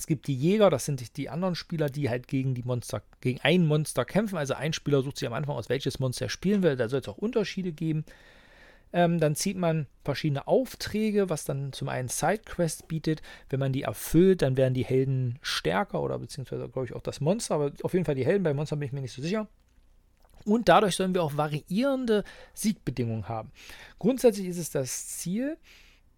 Es 0.00 0.06
gibt 0.06 0.28
die 0.28 0.34
Jäger, 0.34 0.70
das 0.70 0.86
sind 0.86 1.18
die 1.18 1.28
anderen 1.28 1.54
Spieler, 1.54 1.90
die 1.90 2.08
halt 2.08 2.26
gegen 2.26 2.54
die 2.54 2.62
Monster, 2.62 3.02
gegen 3.20 3.38
ein 3.42 3.66
Monster 3.66 4.06
kämpfen. 4.06 4.38
Also 4.38 4.54
ein 4.54 4.72
Spieler 4.72 5.02
sucht 5.02 5.18
sich 5.18 5.28
am 5.28 5.34
Anfang 5.34 5.54
aus, 5.56 5.68
welches 5.68 5.98
Monster 5.98 6.24
er 6.24 6.28
spielen 6.30 6.62
will. 6.62 6.74
Da 6.74 6.88
soll 6.88 7.00
es 7.00 7.08
auch 7.08 7.18
Unterschiede 7.18 7.70
geben. 7.72 8.06
Ähm, 8.94 9.20
dann 9.20 9.34
zieht 9.34 9.58
man 9.58 9.86
verschiedene 10.02 10.48
Aufträge, 10.48 11.28
was 11.28 11.44
dann 11.44 11.74
zum 11.74 11.90
einen 11.90 12.08
Sidequests 12.08 12.82
bietet. 12.82 13.20
Wenn 13.50 13.60
man 13.60 13.74
die 13.74 13.82
erfüllt, 13.82 14.40
dann 14.40 14.56
werden 14.56 14.72
die 14.72 14.86
Helden 14.86 15.38
stärker 15.42 16.00
oder 16.00 16.18
beziehungsweise, 16.18 16.66
glaube 16.70 16.86
ich, 16.86 16.94
auch 16.94 17.02
das 17.02 17.20
Monster. 17.20 17.56
Aber 17.56 17.72
auf 17.82 17.92
jeden 17.92 18.06
Fall 18.06 18.14
die 18.14 18.24
Helden. 18.24 18.42
Bei 18.42 18.54
Monstern 18.54 18.78
bin 18.78 18.86
ich 18.86 18.94
mir 18.94 19.02
nicht 19.02 19.12
so 19.12 19.20
sicher. 19.20 19.48
Und 20.46 20.70
dadurch 20.70 20.96
sollen 20.96 21.12
wir 21.12 21.22
auch 21.22 21.36
variierende 21.36 22.24
Siegbedingungen 22.54 23.28
haben. 23.28 23.52
Grundsätzlich 23.98 24.46
ist 24.46 24.56
es 24.56 24.70
das 24.70 25.18
Ziel, 25.18 25.58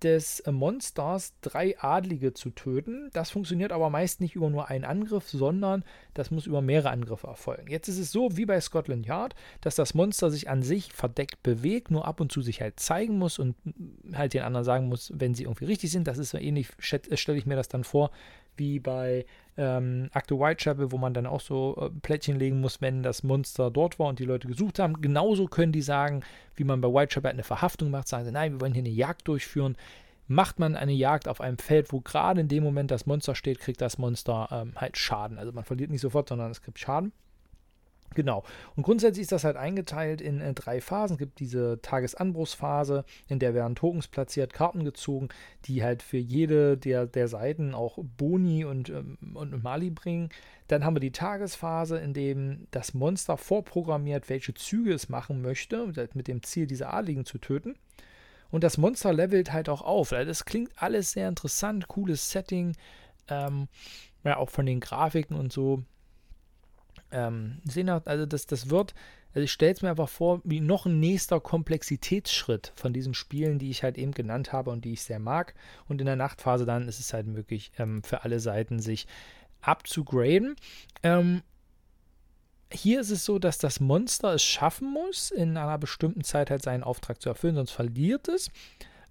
des 0.03 0.41
äh, 0.41 0.53
Monsters 0.53 1.35
drei 1.41 1.79
Adlige 1.79 2.35
zu 2.35 2.51
töten. 2.51 3.11
Das 3.13 3.31
funktioniert 3.31 3.73
aber 3.73 3.91
meist 3.91 4.21
nicht 4.21 4.35
über 4.35 4.51
nur 4.51 4.69
einen 4.69 4.85
Angriff, 4.85 5.29
sondern 5.29 5.85
das 6.15 6.31
muss 6.31 6.47
über 6.47 6.61
mehrere 6.61 6.91
Angriffe 6.91 7.27
erfolgen. 7.27 7.71
Jetzt 7.71 7.89
ist 7.89 7.99
es 7.99 8.13
so 8.13 8.37
wie 8.37 8.47
bei 8.47 8.61
Scotland 8.61 9.07
Yard, 9.07 9.35
dass 9.61 9.77
das 9.77 9.95
Monster 9.95 10.31
sich 10.31 10.49
an 10.49 10.63
sich 10.63 10.93
verdeckt 10.93 11.43
bewegt, 11.43 11.91
nur 11.91 12.07
ab 12.07 12.21
und 12.21 12.33
zu 12.33 12.43
sich 12.43 12.61
halt 12.61 12.81
zeigen 12.81 13.19
muss 13.19 13.39
und 13.39 13.57
halt 14.13 14.35
den 14.35 14.43
anderen 14.43 14.65
sagen 14.65 14.89
muss, 14.89 15.13
wenn 15.15 15.35
sie 15.35 15.45
irgendwie 15.45 15.67
richtig 15.67 15.91
sind. 15.91 16.07
Das 16.07 16.19
ist 16.19 16.31
so 16.31 16.39
ähnlich, 16.39 16.69
äh, 16.91 17.17
stelle 17.17 17.39
ich 17.39 17.47
mir 17.47 17.57
das 17.57 17.69
dann 17.69 17.85
vor, 17.85 18.11
wie 18.57 18.79
bei 18.79 19.25
ähm, 19.57 20.09
Acte 20.13 20.39
Whitechapel, 20.39 20.93
wo 20.93 20.99
man 20.99 21.15
dann 21.15 21.27
auch 21.27 21.41
so 21.41 21.77
äh, 21.81 22.01
Plättchen 22.01 22.39
legen 22.39 22.61
muss, 22.61 22.81
wenn 22.81 23.03
das 23.03 23.23
Monster 23.23 23.71
dort 23.71 23.99
war 23.99 24.09
und 24.09 24.19
die 24.19 24.25
Leute 24.25 24.49
gesucht 24.49 24.79
haben. 24.79 25.01
Genauso 25.01 25.47
können 25.47 25.73
die 25.73 25.83
sagen, 25.83 26.23
wie 26.57 26.65
man 26.65 26.81
bei 26.81 26.89
Whitechapel 26.89 27.31
eine 27.31 27.43
Verhaftung 27.43 27.91
macht, 27.91 28.09
sagen 28.09 28.25
sie, 28.25 28.33
nein, 28.33 28.53
wir 28.53 28.61
wollen 28.61 28.73
hier 28.73 28.83
eine 28.83 28.89
Jagd 28.91 29.29
durchführen. 29.29 29.77
Macht 30.29 30.59
man 30.59 30.77
eine 30.77 30.93
Jagd 30.93 31.29
auf 31.29 31.41
einem 31.41 31.59
Feld, 31.59 31.93
wo 31.93 32.01
gerade 32.01 32.41
in 32.41 32.49
dem 32.49 32.63
Moment 32.63 32.91
das 32.91 33.07
Monster 33.07 33.35
steht, 33.35 33.59
kriegt 33.59 33.81
das 33.81 33.99
Monster 33.99 34.49
ähm, 34.51 34.73
halt 34.77 34.97
Schaden. 34.97 35.39
Also 35.39 35.53
man 35.53 35.65
verliert 35.65 35.91
nicht 35.91 36.01
sofort, 36.01 36.29
sondern 36.29 36.51
es 36.51 36.63
kriegt 36.63 36.79
Schaden. 36.79 37.13
Genau. 38.15 38.45
Und 38.77 38.83
grundsätzlich 38.83 39.23
ist 39.23 39.33
das 39.33 39.45
halt 39.45 39.57
eingeteilt 39.57 40.21
in 40.21 40.41
äh, 40.41 40.55
drei 40.55 40.81
Phasen. 40.81 41.15
Es 41.15 41.19
gibt 41.19 41.41
diese 41.41 41.81
Tagesanbruchsphase, 41.83 43.05
in 43.29 43.39
der 43.39 43.55
werden 43.55 43.75
Tokens 43.75 44.09
platziert, 44.09 44.53
Karten 44.53 44.85
gezogen, 44.85 45.29
die 45.65 45.83
halt 45.83 46.03
für 46.03 46.19
jede 46.19 46.77
der, 46.77 47.07
der 47.07 47.29
Seiten 47.29 47.75
auch 47.75 47.99
Boni 48.17 48.65
und, 48.65 48.91
ähm, 48.91 49.19
und 49.35 49.63
Mali 49.63 49.91
bringen. 49.91 50.31
Dann 50.69 50.85
haben 50.85 50.97
wir 50.97 51.01
die 51.01 51.13
Tagesphase, 51.13 51.99
in 51.99 52.15
dem 52.15 52.67
das 52.71 52.95
Monster 52.95 53.37
vorprogrammiert, 53.37 54.29
welche 54.29 54.55
Züge 54.55 54.95
es 54.95 55.09
machen 55.09 55.43
möchte, 55.43 55.93
mit 56.15 56.29
dem 56.29 56.43
Ziel, 56.43 56.67
diese 56.67 56.89
Adligen 56.89 57.25
zu 57.25 57.39
töten. 57.39 57.75
Und 58.51 58.65
das 58.65 58.79
Monster 58.79 59.13
levelt 59.13 59.53
halt 59.53 59.69
auch 59.69 59.83
auf. 59.83 60.13
Also 60.13 60.29
das 60.29 60.45
klingt 60.45 60.71
alles 60.77 61.13
sehr 61.13 61.29
interessant, 61.29 61.89
cooles 61.89 62.31
Setting. 62.31 62.77
Ähm, 63.29 63.69
ja, 64.25 64.37
auch 64.37 64.51
von 64.51 64.67
den 64.67 64.81
Grafiken 64.81 65.37
und 65.37 65.53
so 65.53 65.83
ähm, 67.11 67.61
sehen 67.65 67.89
also 67.89 68.27
das, 68.27 68.47
das 68.47 68.71
wird, 68.71 68.95
also 69.35 69.45
ich 69.45 69.53
stelle 69.53 69.73
es 69.73 69.83
mir 69.83 69.91
einfach 69.91 70.09
vor, 70.09 70.41
wie 70.45 70.61
noch 70.61 70.87
ein 70.87 71.01
nächster 71.01 71.41
Komplexitätsschritt 71.41 72.73
von 72.75 72.93
diesen 72.93 73.15
Spielen, 73.15 73.59
die 73.59 73.71
ich 73.71 73.83
halt 73.83 73.99
eben 73.99 74.13
genannt 74.13 74.53
habe 74.53 74.71
und 74.71 74.85
die 74.85 74.93
ich 74.93 75.03
sehr 75.03 75.19
mag. 75.19 75.55
Und 75.89 76.01
in 76.01 76.07
der 76.07 76.17
Nachtphase 76.17 76.67
dann 76.67 76.89
ist 76.89 77.01
es 77.01 77.13
halt 77.13 77.27
möglich, 77.27 77.73
ähm, 77.79 78.03
für 78.03 78.25
alle 78.25 78.41
Seiten 78.41 78.81
sich 78.81 79.07
abzugraden. 79.61 80.57
Ähm, 81.03 81.43
hier 82.71 83.01
ist 83.01 83.11
es 83.11 83.25
so, 83.25 83.39
dass 83.39 83.59
das 83.59 83.81
Monster 83.81 84.35
es 84.35 84.43
schaffen 84.43 84.93
muss, 84.93 85.31
in 85.31 85.57
einer 85.57 85.79
bestimmten 85.79 86.25
Zeit 86.25 86.51
halt 86.51 86.63
seinen 86.63 86.83
Auftrag 86.83 87.21
zu 87.21 87.29
erfüllen, 87.29 87.55
sonst 87.55 87.73
verliert 87.73 88.29
es. 88.29 88.51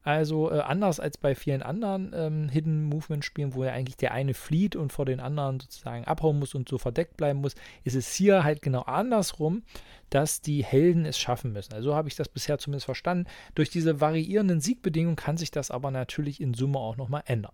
Also 0.04 0.52
äh, 0.52 0.60
anders 0.60 1.00
als 1.00 1.18
bei 1.18 1.36
vielen 1.36 1.62
anderen 1.62 2.12
ähm, 2.16 2.50
Hidden 2.50 2.84
Movement 2.86 3.24
Spielen, 3.24 3.54
wo 3.54 3.64
ja 3.64 3.72
eigentlich 3.72 3.98
der 3.98 4.14
eine 4.14 4.34
flieht 4.34 4.76
und 4.76 4.92
vor 4.92 5.06
den 5.06 5.20
anderen 5.20 5.60
sozusagen 5.60 6.06
abhauen 6.06 6.40
muss 6.40 6.56
und 6.56 6.68
so 6.68 6.80
verdeckt 6.80 7.18
bleiben 7.18 7.42
muss, 7.42 7.54
ist 7.84 7.96
es 7.96 8.12
hier 8.14 8.44
halt 8.44 8.64
genau 8.64 8.82
andersrum, 8.82 9.62
dass 10.10 10.42
die 10.42 10.64
Helden 10.64 11.06
es 11.06 11.20
schaffen 11.20 11.54
müssen. 11.54 11.74
Also 11.74 11.92
so 11.92 11.96
habe 11.96 12.08
ich 12.08 12.16
das 12.16 12.30
bisher 12.30 12.58
zumindest 12.58 12.86
verstanden. 12.86 13.28
Durch 13.54 13.70
diese 13.70 14.02
variierenden 14.02 14.60
Siegbedingungen 14.60 15.16
kann 15.16 15.38
sich 15.38 15.52
das 15.52 15.70
aber 15.70 15.92
natürlich 15.92 16.42
in 16.42 16.56
Summe 16.56 16.80
auch 16.80 16.98
nochmal 16.98 17.24
ändern. 17.28 17.54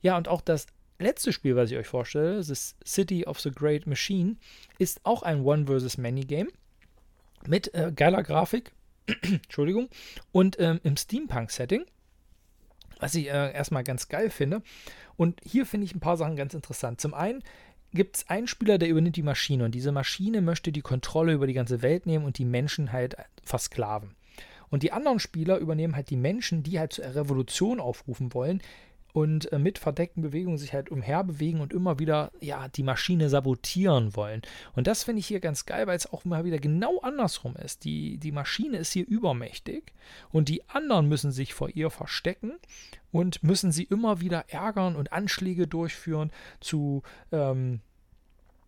Ja, 0.00 0.16
und 0.16 0.28
auch 0.28 0.42
das 0.42 0.66
letzte 1.00 1.32
Spiel, 1.32 1.56
was 1.56 1.70
ich 1.70 1.76
euch 1.76 1.88
vorstelle, 1.88 2.36
das 2.36 2.76
City 2.86 3.26
of 3.26 3.40
the 3.40 3.50
Great 3.50 3.86
Machine, 3.86 4.36
ist 4.78 5.00
auch 5.04 5.22
ein 5.22 5.42
One 5.42 5.66
vs. 5.66 5.98
Many 5.98 6.20
Game 6.20 6.48
mit 7.46 7.74
äh, 7.74 7.92
geiler 7.94 8.22
Grafik, 8.22 8.72
Entschuldigung. 9.22 9.88
Und 10.32 10.58
ähm, 10.60 10.80
im 10.82 10.96
Steampunk-Setting, 10.96 11.84
was 13.00 13.14
ich 13.14 13.26
äh, 13.26 13.52
erstmal 13.52 13.84
ganz 13.84 14.08
geil 14.08 14.30
finde. 14.30 14.62
Und 15.16 15.40
hier 15.44 15.66
finde 15.66 15.86
ich 15.86 15.94
ein 15.94 16.00
paar 16.00 16.16
Sachen 16.16 16.36
ganz 16.36 16.54
interessant. 16.54 17.00
Zum 17.00 17.14
einen 17.14 17.42
gibt 17.92 18.16
es 18.16 18.28
einen 18.28 18.48
Spieler, 18.48 18.78
der 18.78 18.88
übernimmt 18.88 19.16
die 19.16 19.22
Maschine. 19.22 19.64
Und 19.64 19.74
diese 19.74 19.92
Maschine 19.92 20.42
möchte 20.42 20.72
die 20.72 20.80
Kontrolle 20.80 21.32
über 21.32 21.46
die 21.46 21.54
ganze 21.54 21.82
Welt 21.82 22.06
nehmen 22.06 22.24
und 22.24 22.38
die 22.38 22.44
Menschen 22.44 22.92
halt 22.92 23.16
versklaven. 23.42 24.14
Und 24.70 24.82
die 24.82 24.92
anderen 24.92 25.20
Spieler 25.20 25.58
übernehmen 25.58 25.94
halt 25.94 26.10
die 26.10 26.16
Menschen, 26.16 26.62
die 26.64 26.80
halt 26.80 26.94
zur 26.94 27.14
Revolution 27.14 27.78
aufrufen 27.78 28.34
wollen, 28.34 28.60
und 29.14 29.52
äh, 29.52 29.60
mit 29.60 29.78
verdeckten 29.78 30.24
Bewegungen 30.24 30.58
sich 30.58 30.72
halt 30.72 30.90
umherbewegen 30.90 31.60
und 31.60 31.72
immer 31.72 32.00
wieder 32.00 32.32
ja 32.40 32.66
die 32.66 32.82
Maschine 32.82 33.28
sabotieren 33.28 34.16
wollen. 34.16 34.42
Und 34.74 34.88
das 34.88 35.04
finde 35.04 35.20
ich 35.20 35.26
hier 35.28 35.38
ganz 35.38 35.66
geil, 35.66 35.86
weil 35.86 35.96
es 35.96 36.12
auch 36.12 36.24
mal 36.24 36.44
wieder 36.44 36.58
genau 36.58 36.98
andersrum 36.98 37.54
ist. 37.54 37.84
Die, 37.84 38.18
die 38.18 38.32
Maschine 38.32 38.76
ist 38.78 38.92
hier 38.92 39.06
übermächtig 39.06 39.92
und 40.32 40.48
die 40.48 40.68
anderen 40.68 41.08
müssen 41.08 41.30
sich 41.30 41.54
vor 41.54 41.70
ihr 41.70 41.90
verstecken 41.90 42.54
und 43.12 43.40
müssen 43.44 43.70
sie 43.70 43.84
immer 43.84 44.20
wieder 44.20 44.46
ärgern 44.48 44.96
und 44.96 45.12
Anschläge 45.12 45.68
durchführen 45.68 46.32
zu 46.58 47.04
ähm, 47.30 47.82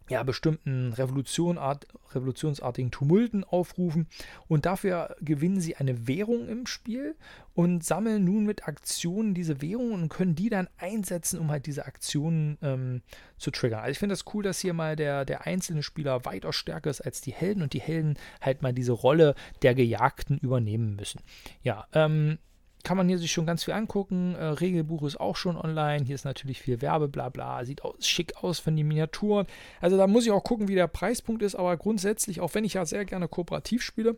ja, 0.09 0.23
bestimmten 0.23 0.93
Revolutionart, 0.93 1.87
revolutionsartigen 2.15 2.91
Tumulten 2.91 3.45
aufrufen 3.45 4.07
und 4.49 4.67
dafür 4.67 5.17
gewinnen 5.21 5.61
sie 5.61 5.77
eine 5.77 6.07
Währung 6.07 6.49
im 6.49 6.67
Spiel 6.67 7.17
und 7.55 7.85
sammeln 7.85 8.25
nun 8.25 8.45
mit 8.45 8.69
Aktionen 8.69 9.35
diese 9.35 9.63
Währung 9.63 9.93
und 9.93 10.09
können 10.09 10.35
die 10.35 10.49
dann 10.49 10.69
einsetzen, 10.77 11.41
um 11.41 11.51
halt 11.51 11.67
diese 11.67 11.87
Aktionen 11.87 12.59
ähm, 12.63 13.03
zu 13.39 13.51
triggern. 13.51 13.81
Also 13.81 13.93
ich 13.93 13.99
finde 13.99 14.13
das 14.13 14.25
cool, 14.33 14.43
dass 14.43 14.61
hier 14.61 14.75
mal 14.75 14.95
der, 14.95 15.25
der 15.25 15.47
einzelne 15.47 15.83
Spieler 15.83 16.25
weitaus 16.25 16.55
stärker 16.57 16.91
ist 16.91 17.01
als 17.01 17.21
die 17.21 17.33
Helden 17.33 17.63
und 17.63 17.73
die 17.73 17.81
Helden 17.81 18.19
halt 18.41 18.63
mal 18.63 18.73
diese 18.73 18.93
Rolle 18.93 19.35
der 19.63 19.75
Gejagten 19.75 20.39
übernehmen 20.39 20.97
müssen. 20.97 21.21
Ja, 21.63 21.87
ähm, 21.93 22.39
kann 22.87 22.97
man 22.97 23.09
hier 23.09 23.19
sich 23.19 23.33
schon 23.33 23.47
ganz 23.47 23.65
viel 23.65 23.75
angucken. 23.75 24.37
Äh, 24.37 24.45
Regelbuch 24.45 25.03
ist 25.03 25.19
auch 25.19 25.35
schon 25.35 25.57
online. 25.57 26.05
Hier 26.05 26.15
ist 26.15 26.25
natürlich 26.25 26.63
viel 26.63 26.81
Werbe, 26.81 27.09
bla 27.09 27.31
bla. 27.31 27.65
Sieht 27.65 27.83
aus, 27.83 28.07
schick 28.07 28.45
aus 28.45 28.61
von 28.61 28.77
den 28.77 28.87
Miniaturen. 28.87 29.49
Also 29.81 29.97
da 29.97 30.07
muss 30.07 30.25
ich 30.25 30.31
auch 30.31 30.45
gucken, 30.45 30.69
wie 30.69 30.77
der 30.77 30.87
Preispunkt 30.87 31.43
ist. 31.43 31.57
Aber 31.57 31.77
grundsätzlich, 31.77 32.41
auch 32.41 32.55
wenn 32.55 32.63
ich 32.63 32.75
ja 32.75 32.87
sehr 32.87 33.05
gerne 33.05 33.27
kooperativ 33.27 33.83
spiele, 33.83 34.15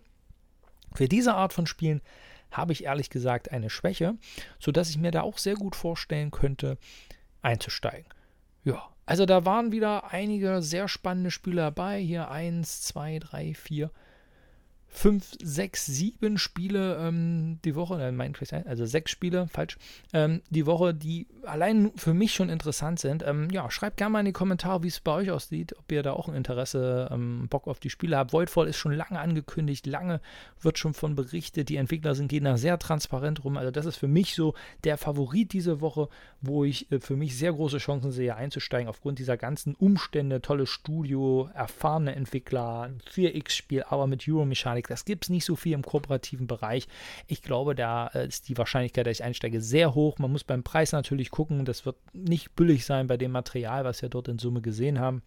für 0.94 1.08
diese 1.08 1.32
Art 1.32 1.54
von 1.54 1.66
Spielen 1.66 2.02
habe 2.50 2.72
ich 2.72 2.84
ehrlich 2.84 3.08
gesagt 3.08 3.50
eine 3.50 3.70
Schwäche, 3.70 4.18
sodass 4.58 4.90
ich 4.90 4.98
mir 4.98 5.12
da 5.12 5.22
auch 5.22 5.38
sehr 5.38 5.54
gut 5.54 5.74
vorstellen 5.74 6.30
könnte, 6.30 6.76
einzusteigen. 7.40 8.12
Ja, 8.64 8.86
also 9.06 9.24
da 9.24 9.46
waren 9.46 9.72
wieder 9.72 10.12
einige 10.12 10.60
sehr 10.60 10.88
spannende 10.88 11.30
Spiele 11.30 11.62
dabei. 11.62 12.00
Hier 12.00 12.30
eins, 12.30 12.82
zwei, 12.82 13.18
drei, 13.18 13.54
vier 13.54 13.90
fünf, 14.88 15.36
sechs, 15.42 15.86
sieben 15.86 16.38
Spiele 16.38 16.96
ähm, 16.96 17.58
die 17.64 17.74
Woche, 17.74 18.10
mein, 18.12 18.34
also 18.66 18.86
sechs 18.86 19.10
Spiele, 19.10 19.46
falsch, 19.48 19.78
ähm, 20.12 20.42
die 20.50 20.66
Woche, 20.66 20.94
die 20.94 21.26
allein 21.44 21.92
für 21.96 22.14
mich 22.14 22.32
schon 22.32 22.48
interessant 22.48 22.98
sind. 22.98 23.22
Ähm, 23.26 23.48
ja, 23.50 23.70
schreibt 23.70 23.98
gerne 23.98 24.12
mal 24.12 24.20
in 24.20 24.26
die 24.26 24.32
Kommentare, 24.32 24.82
wie 24.82 24.88
es 24.88 25.00
bei 25.00 25.12
euch 25.12 25.30
aussieht, 25.30 25.76
ob 25.78 25.90
ihr 25.92 26.02
da 26.02 26.12
auch 26.12 26.28
ein 26.28 26.34
Interesse, 26.34 27.08
ähm, 27.12 27.48
Bock 27.48 27.68
auf 27.68 27.80
die 27.80 27.90
Spiele 27.90 28.16
habt. 28.16 28.32
Voidfall 28.32 28.66
ist 28.66 28.76
schon 28.76 28.92
lange 28.92 29.20
angekündigt, 29.20 29.86
lange 29.86 30.20
wird 30.60 30.78
schon 30.78 30.94
von 30.94 31.14
berichtet. 31.14 31.68
Die 31.68 31.76
Entwickler 31.76 32.14
sind 32.14 32.28
gehen 32.28 32.44
da 32.44 32.56
sehr 32.56 32.78
transparent 32.78 33.44
rum. 33.44 33.56
Also 33.56 33.70
das 33.70 33.86
ist 33.86 33.96
für 33.96 34.08
mich 34.08 34.34
so 34.34 34.54
der 34.84 34.96
Favorit 34.96 35.52
diese 35.52 35.80
Woche, 35.80 36.08
wo 36.40 36.64
ich 36.64 36.90
äh, 36.90 37.00
für 37.00 37.16
mich 37.16 37.36
sehr 37.36 37.52
große 37.52 37.78
Chancen 37.78 38.10
sehe, 38.10 38.36
einzusteigen 38.36 38.88
aufgrund 38.88 39.18
dieser 39.18 39.36
ganzen 39.36 39.74
Umstände, 39.74 40.40
tolles 40.40 40.70
Studio, 40.70 41.50
erfahrene 41.54 42.14
Entwickler, 42.14 42.90
4X-Spiel, 43.12 43.84
aber 43.88 44.06
mit 44.06 44.26
Euro-Mechanik 44.28 44.77
Mechanik. 44.78 44.88
Das 44.88 45.04
gibt 45.04 45.24
es 45.24 45.30
nicht 45.30 45.44
so 45.44 45.56
viel 45.56 45.72
im 45.72 45.82
kooperativen 45.82 46.46
Bereich. 46.46 46.88
Ich 47.26 47.42
glaube, 47.42 47.74
da 47.74 48.08
äh, 48.08 48.26
ist 48.26 48.48
die 48.48 48.56
Wahrscheinlichkeit, 48.56 49.06
dass 49.06 49.18
ich 49.18 49.24
einsteige, 49.24 49.60
sehr 49.60 49.94
hoch. 49.94 50.18
Man 50.18 50.32
muss 50.32 50.44
beim 50.44 50.62
Preis 50.62 50.92
natürlich 50.92 51.30
gucken. 51.30 51.64
Das 51.64 51.84
wird 51.84 51.96
nicht 52.12 52.54
billig 52.54 52.84
sein 52.84 53.06
bei 53.06 53.16
dem 53.16 53.32
Material, 53.32 53.84
was 53.84 54.02
wir 54.02 54.08
dort 54.08 54.28
in 54.28 54.38
Summe 54.38 54.60
gesehen 54.60 54.98
haben. 54.98 55.22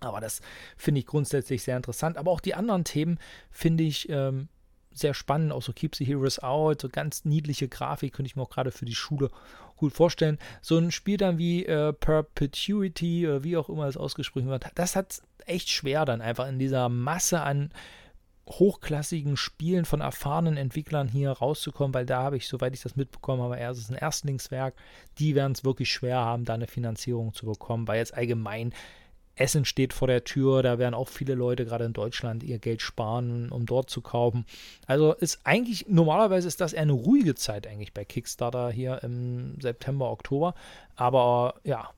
Aber 0.00 0.20
das 0.20 0.40
finde 0.76 1.00
ich 1.00 1.06
grundsätzlich 1.06 1.62
sehr 1.62 1.76
interessant. 1.76 2.16
Aber 2.16 2.30
auch 2.30 2.40
die 2.40 2.54
anderen 2.54 2.84
Themen 2.84 3.18
finde 3.50 3.84
ich 3.84 4.08
ähm, 4.08 4.48
sehr 4.92 5.14
spannend. 5.14 5.52
Auch 5.52 5.62
so 5.62 5.72
Keep 5.72 5.96
the 5.96 6.04
Heroes 6.04 6.38
Out, 6.38 6.82
so 6.82 6.88
ganz 6.88 7.24
niedliche 7.24 7.68
Grafik, 7.68 8.14
könnte 8.14 8.28
ich 8.28 8.36
mir 8.36 8.42
auch 8.42 8.50
gerade 8.50 8.70
für 8.70 8.84
die 8.84 8.94
Schule 8.94 9.30
gut 9.76 9.92
vorstellen. 9.92 10.38
So 10.60 10.78
ein 10.78 10.92
Spiel 10.92 11.16
dann 11.16 11.38
wie 11.38 11.66
äh, 11.66 11.92
Perpetuity, 11.92 13.26
oder 13.26 13.42
wie 13.42 13.56
auch 13.56 13.68
immer 13.68 13.88
es 13.88 13.96
ausgesprochen 13.96 14.46
wird, 14.46 14.66
das 14.76 14.94
hat 14.94 15.22
echt 15.46 15.70
schwer 15.70 16.04
dann 16.04 16.20
einfach 16.20 16.46
in 16.46 16.60
dieser 16.60 16.88
Masse 16.88 17.40
an 17.40 17.72
hochklassigen 18.48 19.36
Spielen 19.36 19.84
von 19.84 20.00
erfahrenen 20.00 20.56
Entwicklern 20.56 21.08
hier 21.08 21.30
rauszukommen, 21.30 21.94
weil 21.94 22.06
da 22.06 22.22
habe 22.22 22.36
ich, 22.36 22.48
soweit 22.48 22.74
ich 22.74 22.82
das 22.82 22.96
mitbekommen 22.96 23.42
habe, 23.42 23.56
erst 23.56 23.90
ein 23.90 23.96
Erstlingswerk, 23.96 24.74
die 25.18 25.34
werden 25.34 25.52
es 25.52 25.64
wirklich 25.64 25.92
schwer 25.92 26.18
haben, 26.18 26.44
da 26.44 26.54
eine 26.54 26.66
Finanzierung 26.66 27.34
zu 27.34 27.46
bekommen, 27.46 27.86
weil 27.86 27.98
jetzt 27.98 28.14
allgemein 28.14 28.72
Essen 29.34 29.64
steht 29.64 29.94
vor 29.94 30.08
der 30.08 30.24
Tür, 30.24 30.62
da 30.62 30.78
werden 30.78 30.94
auch 30.94 31.08
viele 31.08 31.34
Leute 31.34 31.64
gerade 31.64 31.86
in 31.86 31.94
Deutschland 31.94 32.42
ihr 32.42 32.58
Geld 32.58 32.82
sparen, 32.82 33.50
um 33.50 33.64
dort 33.64 33.88
zu 33.88 34.02
kaufen. 34.02 34.44
Also 34.86 35.14
ist 35.14 35.40
eigentlich, 35.44 35.86
normalerweise 35.88 36.48
ist 36.48 36.60
das 36.60 36.74
eher 36.74 36.82
eine 36.82 36.92
ruhige 36.92 37.34
Zeit 37.34 37.66
eigentlich 37.66 37.94
bei 37.94 38.04
Kickstarter 38.04 38.70
hier 38.70 39.02
im 39.02 39.58
September, 39.60 40.10
Oktober. 40.10 40.54
Aber 40.96 41.54
ja, 41.64 41.90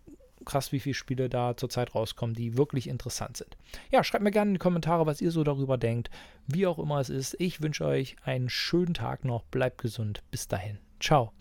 krass, 0.44 0.72
wie 0.72 0.80
viele 0.80 0.94
Spiele 0.94 1.28
da 1.28 1.56
zurzeit 1.56 1.94
rauskommen, 1.94 2.34
die 2.34 2.56
wirklich 2.56 2.88
interessant 2.88 3.36
sind. 3.36 3.56
Ja, 3.90 4.04
schreibt 4.04 4.24
mir 4.24 4.30
gerne 4.30 4.50
in 4.50 4.54
die 4.54 4.58
Kommentare, 4.58 5.06
was 5.06 5.20
ihr 5.20 5.30
so 5.30 5.44
darüber 5.44 5.78
denkt. 5.78 6.10
Wie 6.46 6.66
auch 6.66 6.78
immer 6.78 7.00
es 7.00 7.10
ist, 7.10 7.36
ich 7.38 7.62
wünsche 7.62 7.84
euch 7.84 8.16
einen 8.24 8.48
schönen 8.48 8.94
Tag 8.94 9.24
noch, 9.24 9.44
bleibt 9.44 9.78
gesund, 9.78 10.22
bis 10.30 10.48
dahin. 10.48 10.78
Ciao. 11.00 11.32